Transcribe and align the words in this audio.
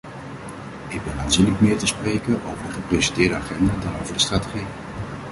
Ik 0.87 1.03
ben 1.03 1.17
aanzienlijk 1.19 1.59
meer 1.61 1.77
te 1.77 1.87
spreken 1.87 2.41
over 2.43 2.65
de 2.65 2.71
gepresenteerde 2.71 3.35
agenda 3.35 3.73
dan 3.79 3.93
over 4.01 4.13
de 4.13 4.19
strategie. 4.19 4.65